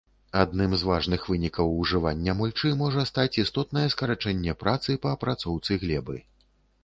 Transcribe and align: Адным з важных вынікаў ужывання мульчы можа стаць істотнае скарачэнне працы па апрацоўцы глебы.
Адным 0.43 0.71
з 0.83 0.85
важных 0.91 1.25
вынікаў 1.33 1.67
ужывання 1.81 2.35
мульчы 2.39 2.71
можа 2.79 3.03
стаць 3.11 3.37
істотнае 3.43 3.85
скарачэнне 3.95 4.55
працы 4.63 4.95
па 5.03 5.09
апрацоўцы 5.19 5.71
глебы. 5.85 6.17